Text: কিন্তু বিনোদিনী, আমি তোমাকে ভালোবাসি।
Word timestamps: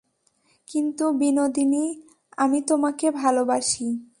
কিন্তু 0.67 1.05
বিনোদিনী, 1.11 1.85
আমি 2.37 2.59
তোমাকে 2.61 3.07
ভালোবাসি। 3.11 3.87